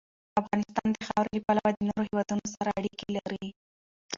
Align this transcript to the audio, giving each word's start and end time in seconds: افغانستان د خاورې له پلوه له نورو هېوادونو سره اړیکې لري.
افغانستان 0.41 0.87
د 0.93 0.97
خاورې 1.07 1.31
له 1.37 1.41
پلوه 1.47 1.69
له 1.75 1.81
نورو 1.87 2.07
هېوادونو 2.09 2.45
سره 2.55 2.69
اړیکې 2.79 3.07
لري. 3.17 3.47